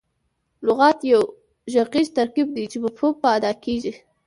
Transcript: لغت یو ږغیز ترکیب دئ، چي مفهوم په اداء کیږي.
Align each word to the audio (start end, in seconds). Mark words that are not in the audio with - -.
لغت 0.65 0.99
یو 1.11 1.21
ږغیز 1.73 2.07
ترکیب 2.17 2.47
دئ، 2.55 2.65
چي 2.71 2.77
مفهوم 2.85 3.13
په 3.21 3.27
اداء 3.37 3.55
کیږي. 3.63 3.93